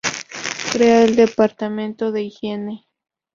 Crea 0.71 1.03
el 1.03 1.15
departamento 1.15 2.11
de 2.11 2.23
higiene. 2.23 2.87